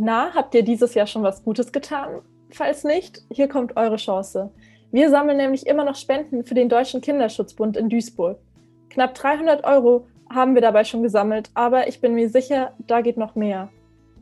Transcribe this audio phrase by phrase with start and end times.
[0.00, 2.22] Na, habt ihr dieses Jahr schon was Gutes getan?
[2.50, 4.52] Falls nicht, hier kommt eure Chance.
[4.92, 8.38] Wir sammeln nämlich immer noch Spenden für den Deutschen Kinderschutzbund in Duisburg.
[8.90, 13.16] Knapp 300 Euro haben wir dabei schon gesammelt, aber ich bin mir sicher, da geht
[13.16, 13.70] noch mehr.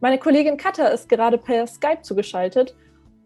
[0.00, 2.74] Meine Kollegin Katha ist gerade per Skype zugeschaltet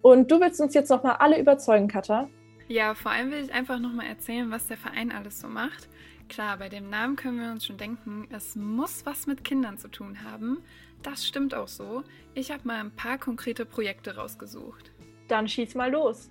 [0.02, 2.28] und du willst uns jetzt nochmal alle überzeugen, Katha.
[2.66, 5.88] Ja, vor allem will ich einfach nochmal erzählen, was der Verein alles so macht.
[6.28, 9.88] Klar, bei dem Namen können wir uns schon denken, es muss was mit Kindern zu
[9.88, 10.58] tun haben.
[11.02, 12.04] Das stimmt auch so.
[12.34, 14.92] Ich habe mal ein paar konkrete Projekte rausgesucht.
[15.28, 16.30] Dann schieß mal los.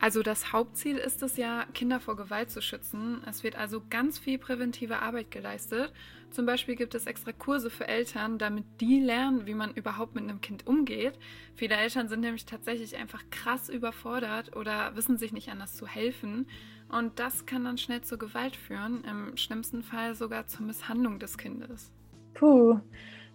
[0.00, 3.22] Also das Hauptziel ist es ja, Kinder vor Gewalt zu schützen.
[3.26, 5.92] Es wird also ganz viel präventive Arbeit geleistet.
[6.30, 10.24] Zum Beispiel gibt es extra Kurse für Eltern, damit die lernen, wie man überhaupt mit
[10.24, 11.18] einem Kind umgeht.
[11.54, 16.46] Viele Eltern sind nämlich tatsächlich einfach krass überfordert oder wissen sich nicht anders zu helfen.
[16.88, 21.38] Und das kann dann schnell zur Gewalt führen, im schlimmsten Fall sogar zur Misshandlung des
[21.38, 21.90] Kindes.
[22.34, 22.80] Puh,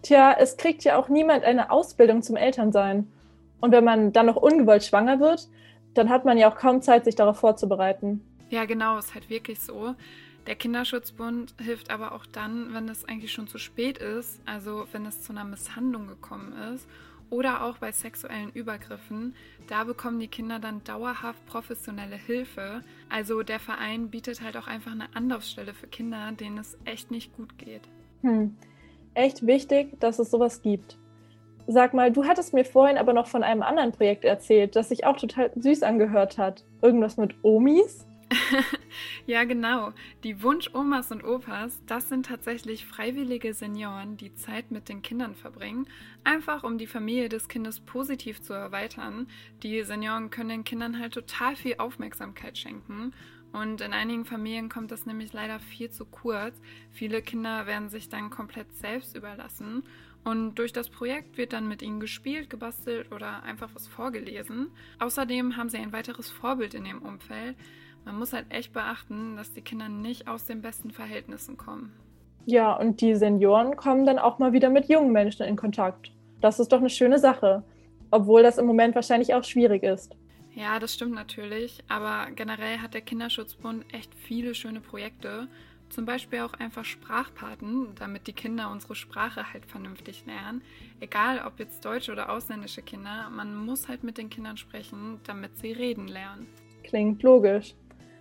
[0.02, 3.10] tja, es kriegt ja auch niemand eine Ausbildung zum Elternsein.
[3.60, 5.48] Und wenn man dann noch ungewollt schwanger wird,
[5.94, 8.20] dann hat man ja auch kaum Zeit, sich darauf vorzubereiten.
[8.50, 9.94] Ja, genau, ist halt wirklich so.
[10.46, 15.06] Der Kinderschutzbund hilft aber auch dann, wenn es eigentlich schon zu spät ist, also wenn
[15.06, 16.88] es zu einer Misshandlung gekommen ist
[17.30, 19.34] oder auch bei sexuellen Übergriffen.
[19.68, 22.82] Da bekommen die Kinder dann dauerhaft professionelle Hilfe.
[23.08, 27.34] Also der Verein bietet halt auch einfach eine Anlaufstelle für Kinder, denen es echt nicht
[27.36, 27.82] gut geht.
[28.22, 28.56] Hm.
[29.14, 30.96] Echt wichtig, dass es sowas gibt.
[31.66, 35.04] Sag mal, du hattest mir vorhin aber noch von einem anderen Projekt erzählt, das sich
[35.04, 36.64] auch total süß angehört hat.
[36.80, 38.06] Irgendwas mit Omis?
[39.26, 39.92] ja, genau.
[40.24, 45.86] Die Wunsch-Omas und Opas, das sind tatsächlich freiwillige Senioren, die Zeit mit den Kindern verbringen,
[46.24, 49.28] einfach um die Familie des Kindes positiv zu erweitern.
[49.62, 53.12] Die Senioren können den Kindern halt total viel Aufmerksamkeit schenken.
[53.52, 56.58] Und in einigen Familien kommt das nämlich leider viel zu kurz.
[56.90, 59.84] Viele Kinder werden sich dann komplett selbst überlassen.
[60.24, 64.68] Und durch das Projekt wird dann mit ihnen gespielt, gebastelt oder einfach was vorgelesen.
[65.00, 67.56] Außerdem haben sie ein weiteres Vorbild in ihrem Umfeld.
[68.04, 71.92] Man muss halt echt beachten, dass die Kinder nicht aus den besten Verhältnissen kommen.
[72.46, 76.10] Ja, und die Senioren kommen dann auch mal wieder mit jungen Menschen in Kontakt.
[76.40, 77.62] Das ist doch eine schöne Sache,
[78.10, 80.16] obwohl das im Moment wahrscheinlich auch schwierig ist.
[80.54, 85.48] Ja, das stimmt natürlich, aber generell hat der Kinderschutzbund echt viele schöne Projekte
[85.92, 90.62] zum Beispiel auch einfach Sprachpaten, damit die Kinder unsere Sprache halt vernünftig lernen.
[91.00, 95.58] Egal ob jetzt deutsche oder ausländische Kinder, man muss halt mit den Kindern sprechen, damit
[95.58, 96.46] sie reden lernen.
[96.82, 97.74] Klingt logisch.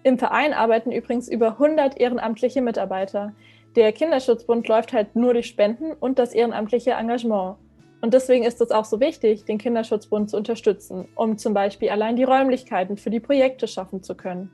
[0.03, 3.33] Im Verein arbeiten übrigens über 100 ehrenamtliche Mitarbeiter.
[3.75, 7.57] Der Kinderschutzbund läuft halt nur durch Spenden und das ehrenamtliche Engagement.
[8.01, 12.15] Und deswegen ist es auch so wichtig, den Kinderschutzbund zu unterstützen, um zum Beispiel allein
[12.15, 14.51] die Räumlichkeiten für die Projekte schaffen zu können.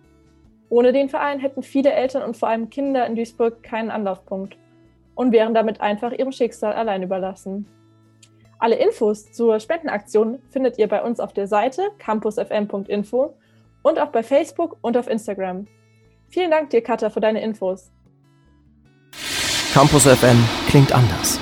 [0.69, 4.57] Ohne den Verein hätten viele Eltern und vor allem Kinder in Duisburg keinen Anlaufpunkt
[5.15, 7.65] und wären damit einfach ihrem Schicksal allein überlassen.
[8.59, 13.35] Alle Infos zur Spendenaktion findet ihr bei uns auf der Seite campusfm.info
[13.83, 15.67] und auch bei Facebook und auf Instagram.
[16.27, 17.91] Vielen Dank dir, Katha, für deine Infos.
[19.73, 21.39] Campus FM klingt anders.